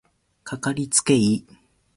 [0.43, 1.45] かかりつけ医